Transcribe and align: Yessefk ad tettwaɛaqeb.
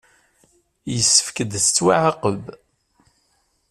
Yessefk 0.93 1.37
ad 1.43 1.51
tettwaɛaqeb. 1.63 2.43